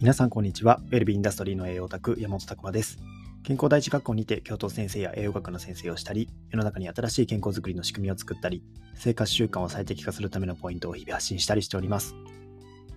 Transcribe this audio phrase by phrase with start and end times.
[0.00, 0.80] 皆さんこんにちは。
[0.92, 3.00] ウェルビーインダストリーの栄養オタク山本拓馬です。
[3.42, 8.62] 健康第一学校にて教頭先生や栄養学の先生をしたり、世の中に新しい健康づくりの仕組みを作ったり、
[8.94, 12.14] 生活習慣を最適化するためのポイントを日々発信したりしております。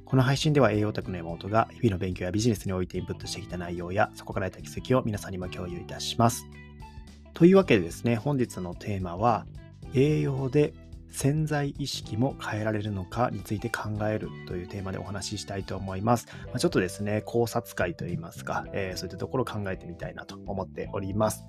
[0.05, 6.45] この配信では栄養オタクの山本が日々の勉強やビジネスにおいてインプットしてきた内容やそこから得た気づきを皆さんにも共有いたします。
[7.33, 9.47] というわけでですね、本日のテーマは
[9.95, 10.75] 栄養で
[11.11, 16.27] 潜在意識も変えられるのかについて考えるというテーマでお話ししたいと思います。
[16.47, 21.45] まあ、ちょっとですね、考察会といいますか、えー、そういったところを考えてみたいなと思っております。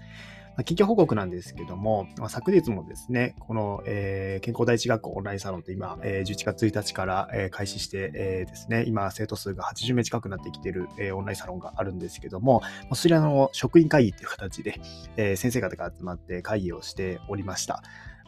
[0.56, 14.78] まあ、緊急報告なんですけども、昨日もですね、この、えー、健康第一学校オンラインサロンって今、えー、11月1日から、えー、開始して、えー、ですね、今生徒数が80名近くなってきている、えー、オンラインサロンがあるんですけども、そちらの職員会議という形で、
[15.16, 17.82] えー、先生方が集まって会議をしておりました。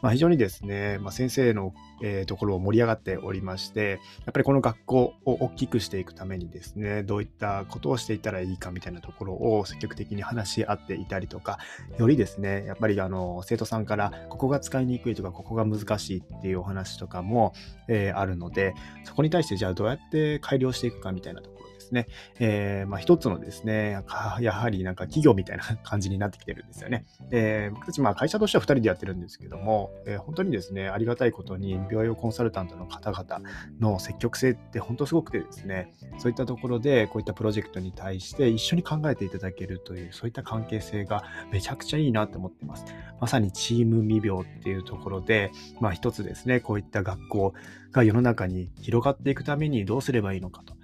[0.04, 1.72] まあ、非常にですね、まあ、先生の、
[2.02, 11.58] えー、ところを盛り上がっておりまして、やっぱりこの学校を大きくしていくためにですね、どういったことをしていったらいいかみたいなところを積極的に話し合っていたりとか、
[11.98, 17.54] よりですね、やっぱりあの生徒さんからここが使いにくいとか、ここが難しいっていうお話とかも、
[17.88, 21.53] えー、あるので、そこに対してじゃあどうやって改良していくかみたいなと
[21.94, 24.02] ね、えー、まあ、一つのですね、
[24.40, 27.06] やはりなんか企業みたいな感じになってきてるんですよね。
[27.30, 33.48] えー、僕たちまあ会社としては2人でやってるんですけども、えー、本当にですね、ありがたいことに病養コンサルタントの方々
[33.80, 42.84] の積極性って本当すごくてですね、そういったところでこういったプロジェクトに対して一緒に考えていただけるという、そういった関係性がめちゃくちゃいいなと思ってます。
[43.20, 47.54] まさにチーム未病っていうところで、まあ一つですね、こういった学校
[47.92, 50.74] が世の中に広がっていくためにどうすればいいのかと。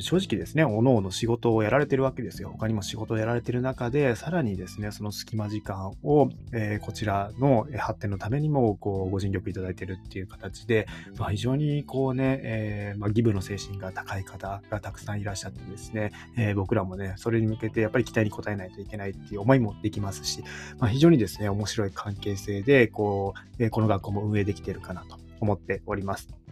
[0.00, 2.50] 正直ですね、おのおの仕事をやられてるわけですよ。
[2.50, 10.86] 他にも仕事をやられてる中で、さらにですね、その隙間時間を、えー、こちらの発展のためにもこうご尽力いただいてるっていう形で、
[11.18, 20.42] まあ、非常にこうね、えー、まあ、ギブの精神が高い方がたくさんいらっしゃってですね、えー、僕らもね、それに向けてやっぱり期待に応えないといけないっていう思いもできますし、
[20.78, 26.45] まあ、非常にですね、面白い関係性で、こう、えこの学校も運営できてるかなと思っております。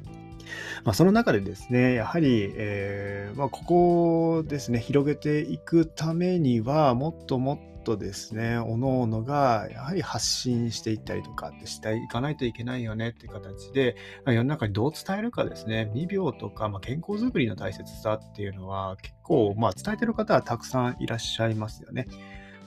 [0.85, 13.95] まあ、その中でですね、やはり、えー、まあ、ここですね、広げていくためには、もっともっとですね、おのおのがやはり発信していったりとかってしていかないといけないよねって形で、
[14.25, 22.07] ま、世の中にどう伝えるかですね、未病とか、まあ、健康づくりの大切さっていうのは結構、まあ、伝えてる方はたくさんいらっしゃいますよね。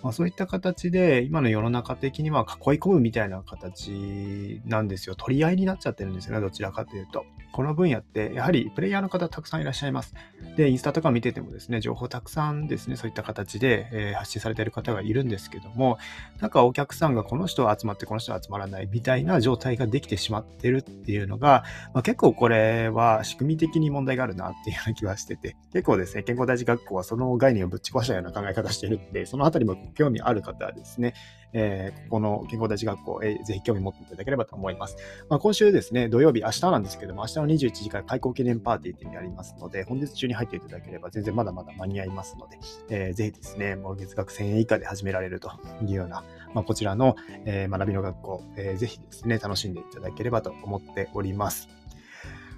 [0.04, 5.16] まあ、そういった形で、今の世の中的には囲い込むみたいな形なんですよ。
[5.16, 7.26] 取り合いになっちゃってるんですよね、どちらかというと。
[7.58, 10.14] この分野って、やはりプレイヤーの方たくさんいらっしゃいます。
[10.58, 15.98] で、インスタとか見ててもですね、情報たくさんですね、そういった形で、え、発信されてる方がいるんですけども、
[16.40, 21.64] なんかお客さんがこの人は集まって、この人は集まらないみたいな状態ができてしまってるっていうのが、
[21.96, 31.16] まあ、結構これは仕組み的に問題があるなっていうような気はしてて、結構ですね、健康大事学校はその概念をぶち壊したような考え方してるんで、そのあたりも興味ある方はですね、
[31.54, 34.98] えー、ここの健康大事学校、えー、ぜひ興味持っていただければと思います。
[35.30, 42.60] まあ、今週ですね、土曜日、明日なんですけども、明日の21時から開校記念パーティーっていうのがありますので、本日中に入っていただければ全然まだまだ間に合いますので、
[42.90, 47.16] えー、ぜひですね、もう月額1000円以下で始められるというような、まあ、こちらの、
[47.46, 51.70] えー、学びの学校、えー、ぜひですね、楽しんでいただければと思っております。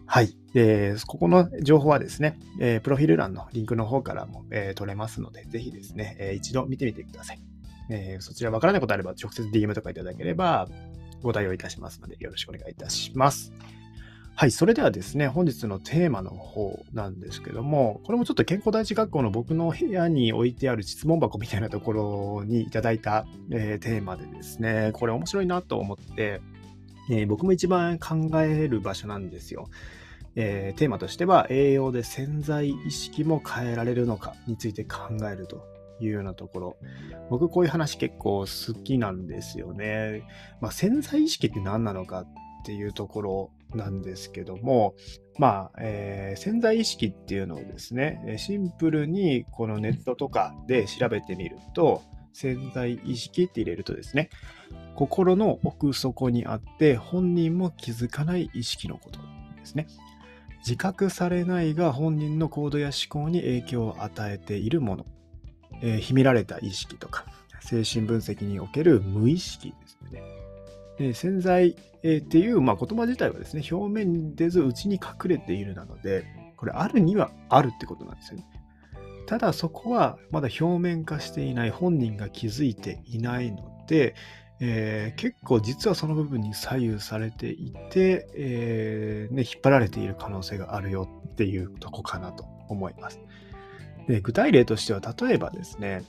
[0.05, 0.35] はい。
[0.55, 7.39] えー、ここの情報はですね、えー、プロフィール欄のリンクの方からも、えー、取れますので、ぜひですね、えー、一度見てみてください。
[7.89, 10.67] えー、そちらわからないことあれば直接 DM とかいただければ
[11.21, 13.51] ご対応いたしますのでよろしくお願いいたします。
[14.39, 26.39] はい、それではですね、本日のテーマの方なんですけども、これもちょっと健康第一学校の僕の部屋に置いてある質問箱みたいなところにいただいた、えー、テーマでですね、これ面白いなと思って、
[27.11, 29.67] えー、僕も一番考える場所なんですよ。
[30.37, 35.67] えー、テーマとしては、栄養で潜在意識も変えられるのかについて考えると
[35.99, 36.77] いうようなところ。
[37.29, 40.23] 僕こういう話結構好きなんですよね。
[40.61, 42.27] まあ、潜在意識って何なのかっ
[42.63, 44.95] ていうところなんですけども、
[45.37, 52.01] まあ、えー、潜在意識っていうのをですね、シンプルにこのネットとかで調べてみると、
[52.33, 54.29] 潜在意識って入れるとですね、
[54.95, 59.19] 心の奥底にあって本人も気づかない意識のこと
[59.57, 59.87] ですね。
[60.59, 65.05] 自覚されないが本人の行動や思考に影響を与えているもの
[65.81, 67.25] えー、秘められた意識とか、
[67.61, 69.75] 精神分析における無意識で。
[70.99, 76.25] で潜在、えー、っていう、まあ、言葉自体はですね、表面に出ず内に隠れているなので、
[76.57, 78.45] これあるにはあるってことなんですよね。
[79.25, 84.15] ただそこはまだ表面化していない本人が気づいていないので、
[84.59, 93.21] えー、結構実はその部分に左右されていて、えーね、引っ張られている可能性があるよっていうとこかなと思います。
[94.07, 96.01] で具体例としては、例えばですね、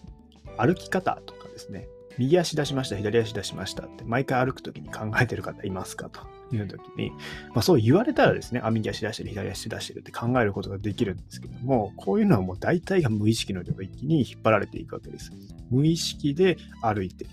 [0.57, 1.87] 歩き方とかですね、
[2.21, 6.11] 右足出しました、左足出しましたって、毎回歩くときに考えてる方いますか？
[6.11, 6.21] と
[6.55, 7.13] いうときに、
[7.55, 15.33] まあ、そう言われたらですね、あ、右足出してる、左足出してるって考えることができるんですけども、こういうのはもう大体が無意識の領域に引っ張られていくわけです。
[15.71, 17.31] 無意識で歩いてる。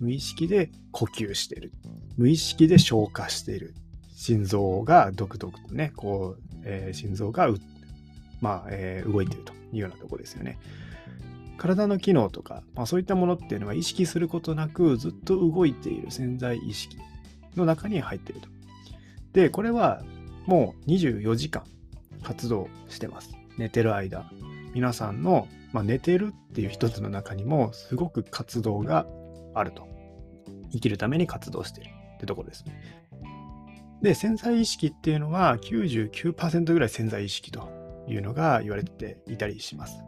[0.00, 1.72] 無意識で呼吸してる。
[2.16, 3.74] 無意識で消化してる。
[4.14, 7.50] 心臓が独特とね、こう、えー、心臓が
[8.40, 10.58] まあ、えー、動いてるというようなとこですよね。
[11.58, 16.96] 体の機能とか、まあ、そういったものっていうのは意識することなくずっと動いている潜在意識
[17.56, 18.48] の中に入っていると。
[19.32, 20.02] で、これは
[20.46, 21.64] もう24時間
[22.22, 23.34] 活動してます。
[23.58, 24.30] 寝てる間。
[24.74, 29.06] 皆さんの、まあ、寝てるっていう一つの中にもすごく活動が
[29.54, 29.86] あると。
[30.72, 33.02] 生きるために活動しているってところですね。
[34.00, 37.68] で、潜在意識っていうのは99%ぐらい潜在意識と
[38.08, 40.02] いうのが言われていたりします。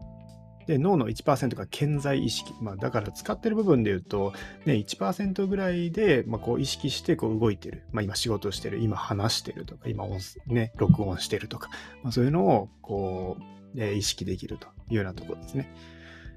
[0.67, 4.33] で脳の1%が健在意識、まあ、だから使ってる部分で言うと、
[4.65, 8.79] ね、1%ぐらいで、まあ、こう意識してこう動いてる、まあ、今仕事してる。
[8.79, 11.71] 今話してるとか今音、ね、録音してるとか、
[12.03, 13.43] まあ、そういうのをこう、
[13.77, 15.71] えー、意識できるというようなところですね。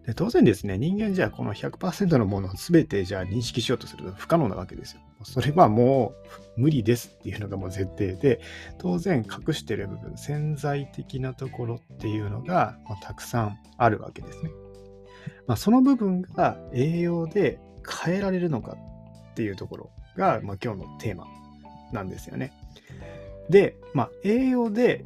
[0.08, 5.02] で当然ですね、人間じゃあこの100%のものを全てじゃあ認識しようとすると不可能なわけですよ。
[5.24, 6.14] それはも
[6.56, 8.40] う無理ですっていうのがもう前提で、
[8.78, 14.52] 当然隠してる部分、潜在的なところっていうのが、ま、たくさんあるわけですね。
[15.46, 17.60] まあ、その部分が栄養で
[18.06, 18.78] 変えられるのか
[19.32, 21.28] っていうところが、まあ、今日のテーマ
[21.92, 22.54] なんですよね。
[23.50, 25.06] で、まあ、栄養で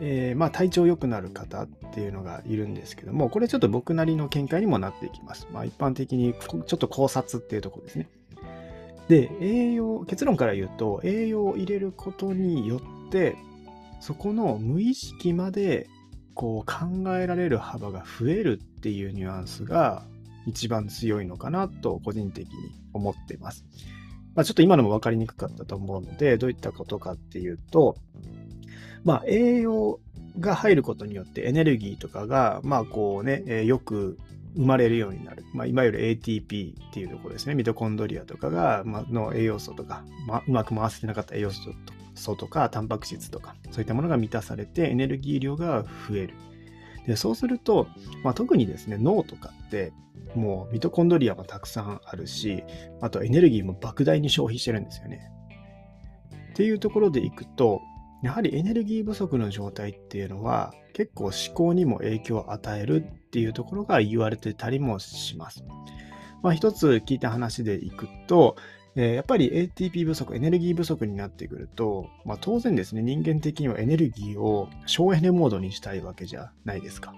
[0.00, 5.48] えー、まあ、体調良くなる方っていうのがいるんですけども、これちょっと僕なりの見解にもなっていきます。
[5.52, 8.08] まあ、一般的にちょっと考察っていうとこですね。
[9.08, 12.76] で、栄養、結論から言うと、栄養を入れることによ
[13.08, 13.36] って、
[14.00, 15.88] そこの無意識まで
[16.34, 20.04] こう考えられる幅が増えるっていうニュアンスが
[20.46, 22.54] 一番強いのかなと個人的に
[22.92, 23.64] 思ってます。
[24.34, 27.96] まあ、ちょっと今のも分かりにくかったと思うので、どういったことかっていうと、
[29.04, 30.00] まあ、栄養
[30.38, 34.18] が入ることによってエネルギーとかが、まあこうね、えー、よく
[34.56, 35.44] 生まれるようになる。
[35.54, 37.54] まあ、いわゆる ATP っていうところですね。
[37.54, 41.50] ミトコンドリアとかが、ま、の栄養素とか、ま、うまく回せてなかった栄養
[42.14, 46.34] 素とか、タンパク質とか、そういったものが満たされてエネルギー量が増える。
[47.06, 47.88] でそうすると、
[48.22, 49.92] まあ、特にですね、脳とかって、
[50.34, 52.62] もうミトコンドリアもたくさんあるし、
[53.00, 55.30] あとエネルギーも莫大に消費してるんですよね。
[56.50, 57.80] っていうところでいくと、
[58.22, 65.64] やはりエネルギー不足の状態っていうのは結構思考にも影響を与えるっていうところが言われてたりもします。
[66.42, 68.56] まあ、一つ聞いた話でいくと、
[68.96, 77.14] えー、やっぱり ATP 不足、エネルギー不足になってくると、まあ、当然ですね、人間的にはエネルギーを省エネモードにしたいわけじゃないですか。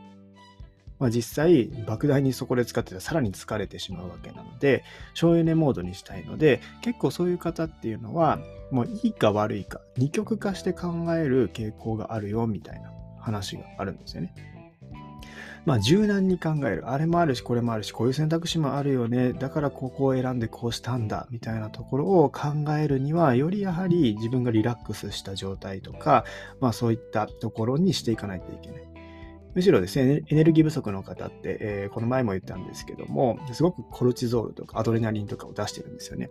[1.01, 8.39] まあ、実際、莫大にそこで使ってたらさらに疲れてしまうわけなので、省エネモードにしたいので、結構そういう方っていうのは、
[8.71, 14.35] もういいか悪いか、二極化して考える傾向があるよ、みたいな話があるんですよね。
[15.67, 16.91] まあ柔軟に考える。
[16.91, 19.33] あれもあるし、これもあるし、こういう選択肢もあるよね。
[19.33, 21.27] だからここを選んでこうしたんだ。
[21.31, 22.49] みたいなところを考
[22.79, 26.25] えるには、よりやはり自分がリラックスした状態とか、
[26.61, 28.90] まあそういったところにしていかないといけない。
[29.55, 36.31] むしろですね、エネルギー不足の方って、えー、この前も言ったんですけども、すごくコルチゾールとかアドレナリンとかを出してるんですよね。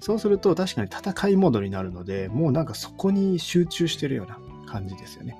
[0.00, 5.36] そうすると確かに戦いモードになるので、もうなんかそこに集中してるような感じですよね。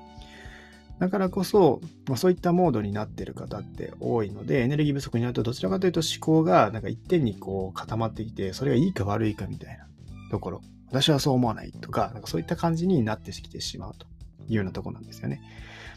[0.98, 9.86] だからこそ、まあ、そういったモードになってる方って多いので、エネルギー不足になるとどちらかというと思考がなんか一点にこう固まってきて、それがいいか悪いかみたいな
[10.30, 14.06] ところ、私はそう思わないとか、なんかそういった感じになってきてしまうと
[14.48, 15.40] いうようなところなんですよね。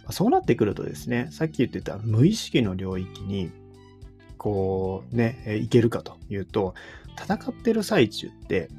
[0.04, 3.51] まあ、そうなってくるとですね、さっき言ってた無意識の領域に
[4.38, 6.75] こうね、いけるかというと、
[7.20, 8.70] 戦ってる最中って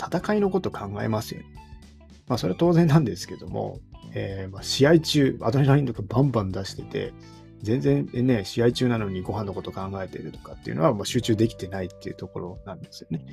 [0.00, 1.46] 戦いのこと考えますよね。
[2.28, 3.80] まあそれは当然なんですけども、
[4.14, 7.12] えー、まあ、試合中、アドレナリンとかバンバン出してて、
[7.62, 13.24] 全然ね、試合中なのにご飯のこと考えてるとかっていうのはもう集中できてないっていうところなんですよね。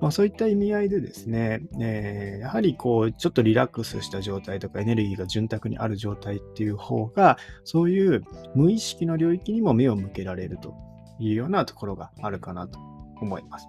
[0.00, 8.22] まあ、そういった意味合いでですね、えー、やはりこう、ちょっとリラックスした状態とかエネルギーが潤沢にある状態っていう方が、そういう
[8.54, 10.74] 無意識の領域にも目を向けられると
[11.18, 12.78] いうようなところがあるかなと
[13.20, 13.66] 思います。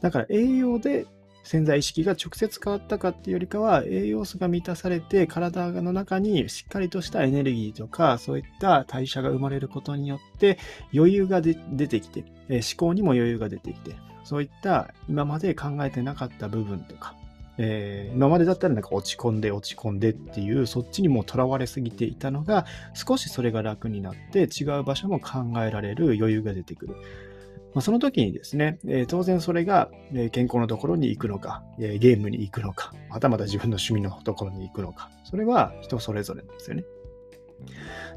[0.00, 1.06] だから栄養で
[1.46, 10.58] 潜在意識が直接変わったかっていうよりかは栄養素が満たされて体の中にしっかりとしたエネルギーとかそういった代謝が生まれることによって
[10.92, 17.14] 余裕が出てきて思考にも余裕が出てきてそういった今まで考えてなかった部分とか
[17.58, 26.96] えー、今までだったらなんか落ち込んで落ち込んでっていうそっちにもとらわれすぎていたのが少しそれが楽になって違う場所も考えられる余裕が出てくる。
[27.76, 29.90] まあ、その時にですね、えー、当然それが、
[30.32, 36.84] 健康のところに行くのか、えゲームに行くのか、またまた自分の趣味のところに行くのか、それは人それぞれなんですよね。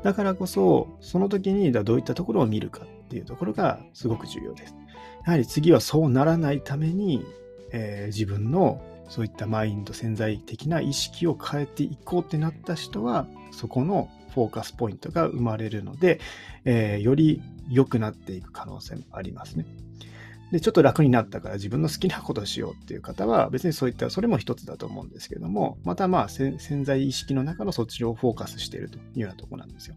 [0.02, 4.74] だからこそ、その時にどういったところを見るかっていうところがすごく重要です。
[5.26, 7.26] やはり次はそうならないために、
[7.74, 16.22] えー、自分のそういったマインド潜在的な意識を変えていこうってなった人は、そこのフォーカスポイントが生まれるので、
[16.64, 19.66] えー、より良くなっていく可能性もありますね。
[20.52, 29.96] で、ちょっと楽になったから自分の好きなことをしようっていう方は、別にそういった、それも一つだと思うんですけども、またまあ潜在意識の中のそっちをフォーカスしているというようなところなんですよ。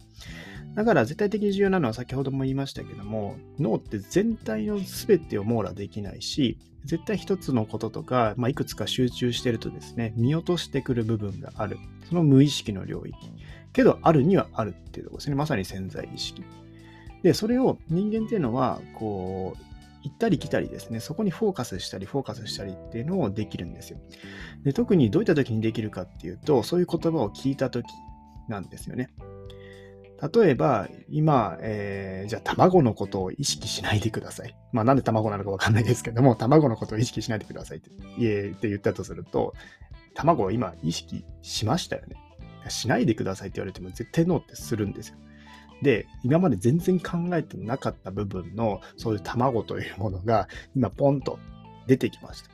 [0.75, 11.79] だから絶対的に重要なのは先ほども言いましたけども、脳って全体の全てを網羅できないし、絶対一つのこととか、まあ、いくつか集中してるとですね、見落としてくる部分がある。
[12.09, 13.15] その無意識の領域。
[13.73, 15.37] けど、あるにはあるっていうところですね。
[15.37, 16.43] まさに潜在意識。
[17.23, 19.63] で、それを人間っていうのは、こう、
[20.03, 23.99] 行ったり来たりですね、そこにフォーカスしたり、フォーカスしたりっていうのをできるんですよ。
[24.65, 27.87] で特にどういった時にできるかっていうと、そういう言葉を聞いた時
[28.49, 29.11] なんですよね。
[30.35, 34.57] 例えば、今、えー、じゃあ卵のことを意識しないでください。
[34.73, 39.55] まあなんで卵なのかわかんないですけども、卵のことを意識しないでくださいってって言ったとすると、
[40.15, 42.17] 卵を今意識しましたよね。
[42.69, 45.17] しないでくださいって言われても絶対ノーってするんですよ。
[45.83, 51.39] で、今まで全然考えてなかった部分の、そういう卵というものが、今ポンと
[51.87, 52.51] 出てきました。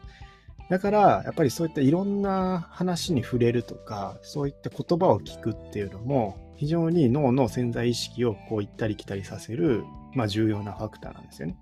[0.70, 11.56] だから、やっぱりそういったいろんな話に触れるとか、そういった言葉を聞くっていうのも、非常に脳の潜在意識をこう行ったり来たりさせる、まあ、重要なファクターなんですよね。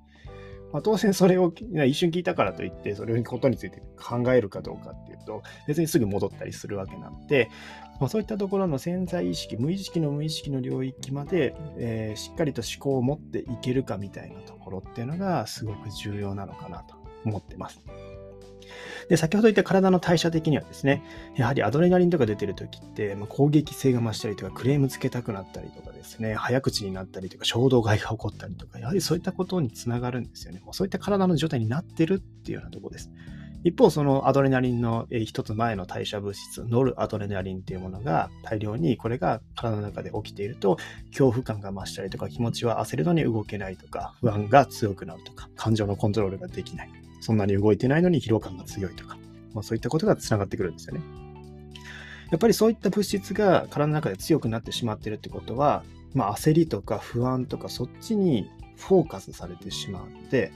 [0.76, 1.54] まあ、当然それを
[1.86, 7.48] 一瞬聞いたからといって、それのことについて考えるかどうかっていうと、別にすぐ戻ったりするわけなので、
[7.98, 17.80] まあ、そういったところの潜在意識、無意識の無意識の領域まで、えー、しっかりと思考を持っていけるかみたいなところっていうのがすごく重要なのかなと思ってます。
[19.08, 21.02] で、先ほど言った体の代謝的にはですね、
[21.36, 30.60] やはりアドレナリンとか出てる時って、まあ、攻撃性が増したりとか、クレームつけたくなったりとかですね、早口になったりとか、衝動買いが起こったりとか、やはりそういったことにつながるんですよね。
[30.64, 33.10] もうそういった体の状態になってるっていうようなところです。
[33.64, 40.76] 一方、そのアドレナリンの一つ前の代謝物質、ノルアドレナリンっていうものが大量にこれが体の中で起きていると、
[41.08, 47.05] 恐怖感が増したりとか、気持ちは焦るのに動けないとか、不安が強くなるとか、感情のコントロールができない。
[47.26, 49.18] そんなに動いてないのに疲労感が強いとか、
[49.52, 51.00] まあ、そういったことがつながってくるんですよね。
[52.30, 55.82] やっぱりそういった物質が体の中で強くなってしまっているってことは、
[56.14, 60.52] まあ、焦りとか不安とかそっちにフォーカスされてしまって、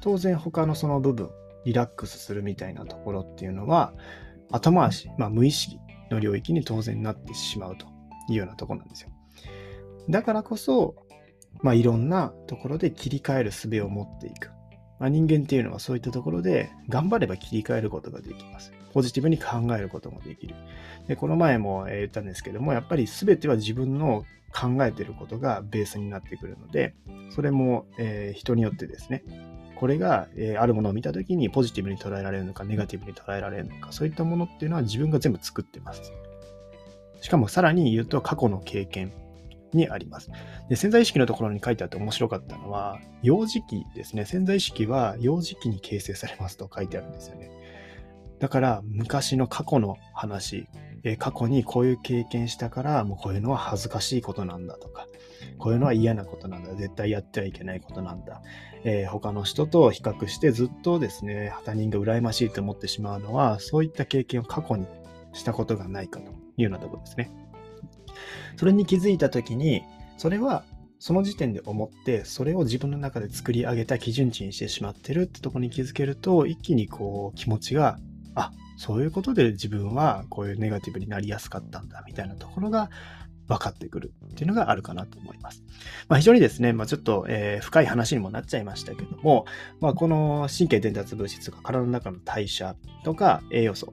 [0.00, 1.28] 当然他のその部分、
[1.66, 3.92] リラックスするみたいなところっていうのは、
[4.50, 5.78] 後回し、まあ、無意識
[6.10, 7.84] の領域に当然なってしまうと
[8.30, 9.10] いうようなところなんですよ。
[10.08, 10.94] だからこそ、
[11.60, 14.50] まあ、いろんなところで切り替える術を持っていく。
[15.00, 18.72] まあ、人間っていうのはそういったところで頑張れば切り替えることができます。
[18.92, 20.54] ポジティブに考えることもできる。
[21.08, 26.94] で、この前も言ったんですけども、やっぱり全ては自分の考えてることがベースになってくるので、
[27.34, 29.24] それも、え、人によってですね、
[29.76, 36.12] これが、え、あるものを見たときにポジティブに捉えられるのか、ネガティブに捉えられるのか、そういったものっていうのは自分が全部作ってます。
[37.22, 39.12] しかもさらに言うと過去の経験、
[39.72, 40.30] にあります。
[40.68, 44.24] で潜在意識のところに書いてあって面白かったのは、幼児期ですね。
[44.24, 47.50] 潜在意識は幼児期に形成されますと書いてあるんですよね。
[48.38, 50.66] だから昔の過去の話、
[51.02, 55.06] え過去にこういう経験したから、もうこういうのは恥ずかしいことなんだとか、
[55.58, 58.42] こういうのは嫌なことなんだ、絶対やってはいけないことなんだ、
[58.84, 64.86] えー、他の人と比較してずっとですね、他人が羨ましいと思ってしまうのは、そういった経験を過去に
[65.32, 67.30] したことがないかというようなところですね。
[68.56, 69.82] それに気づいた時に、
[70.16, 70.64] それは
[70.98, 77.98] その時点で思って、それを自分の中で作り上げた基準値にしてしまってるってとこに気づけると、一気にこう気持ちが、
[78.34, 82.90] あ、そういうことで自分はこういうネガティブになりやすかったんだ、みたいなところが
[83.50, 85.64] 分かってくるっていうのがあるかなと思います。
[86.08, 89.46] まあ、非常にですね、まあ、ちょっと、えー、深い話にもなっちゃいましたけども、
[89.80, 93.92] まあ、この神経伝達物質が体の中の代謝とか栄養素、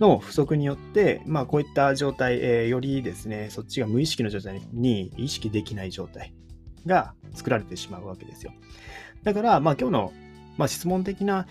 [0.00, 6.34] の不足によって、まあ、こういった状態、えー、よりですね、そっちが無意識の状態に意識できない状態
[6.86, 8.52] が作られてしまうわけですよ。
[9.22, 10.12] だから、まあ、今日の、
[10.56, 11.46] まあ、質問的な、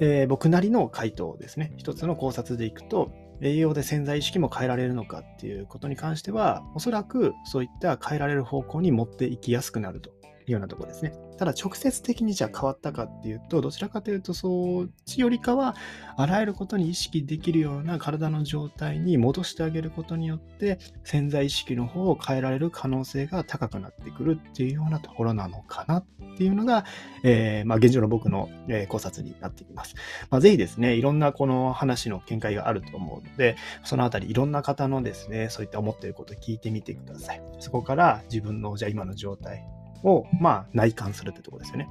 [0.00, 1.72] えー、僕なりの回答ですね。
[1.76, 10.13] 一つの考察でいくと、栄養で潜在意識も変えられるのかっていうことに関しては、おそらくそういった変えられる方向に持っていきやすくなると
[10.52, 11.12] ようなところですね。
[11.38, 15.74] ただ直接的にじゃあ変わったかっていうと、どちらかというとそっちよりかは、
[16.16, 26.84] あらゆることに意識できるような体の状態に戻してあげることによって、潜在意識の方を変えられる可能性が高くなってくるっていうようなところなのかなっていうのが、
[27.22, 28.48] えー、まあ、現状の僕の、
[28.88, 29.94] 考察になっています。
[30.30, 37.42] まあ、ぜひですね、いろんなこの話の見解があると思うので、そのあたりいろんな方のですね、そういった思っていることを聞いてみてください。
[37.60, 39.64] そこから自分のじゃあ今の状態
[40.04, 41.88] を、まあ、内観するってとこですよね。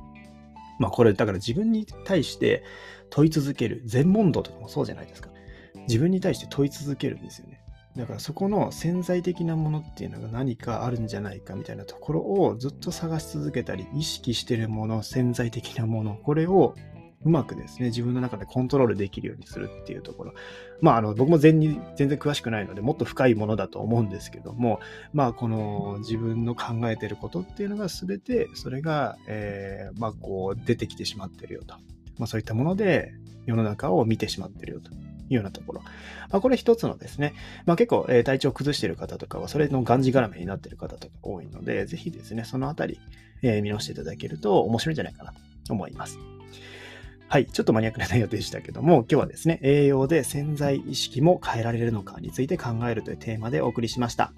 [0.79, 2.63] まあ、これ、だから自分に対して
[3.09, 3.81] 問い続ける。
[3.85, 5.29] 全問答とかもそうじゃないですか。
[5.87, 7.59] 自分に対して問い続けるんですよね。
[7.95, 16.75] だからそこの潜在的なものっていうのが何かあるんじゃないかみたいなところをずっと探し続けたり、意識してるもの、潜在的なもの、これを
[17.25, 20.33] うまくですね、自分の中でコントロールできるようにするっていうところ。
[20.81, 21.59] まあ、あの、僕も全
[21.95, 24.79] 全然詳しくないので、もっと深いものだと思うんですけども、
[25.13, 31.75] まあ、この自分の考えてることっていうのが全て、それが、えー、まあ、こう、出てきてしまってるよと。
[32.17, 33.11] まあ、そういったもので
[33.47, 34.91] 世の中を見てしまってるよと。
[35.29, 35.81] いうようなところ。
[35.81, 37.33] まあ、これ一つのですね、
[37.65, 42.99] まあ、結構、えー、体調を崩している方とかは、それのがんじがらめになっている方とか多いので、ぜひですね、そのあたり、
[43.41, 45.33] えー、見直していただけると面白いんじゃないかな
[45.65, 46.17] と思います。
[47.27, 47.47] はい。
[47.47, 54.33] ちょっとマニアックな内容でしたけども、今日はですね、栄養で潜在意識も変えられるのかについて考えるというテーマでお送りしました。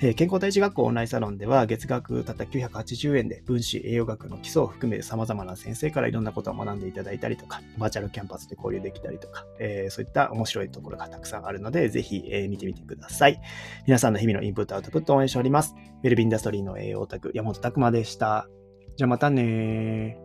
[0.00, 13.38] えー、健康第一学校オンラインサロンでは、月額たった980円で分子栄養学の基礎を含め様々な先生からいろんなことを学んでいただいたりとか、バーチャルキャンパスで交流できたりとか、えー、そういった面白いところがたくさんあるので、ぜひ、えー、見てみてください。
[13.86, 15.74] 皆さんの日々のインプットアウトプットを応援しております。
[16.02, 18.48] ウェルビンダストリーの栄養オタク、山本拓馬でした。
[18.96, 20.18] じゃあまたね